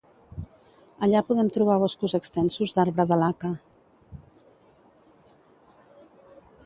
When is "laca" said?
3.25-3.53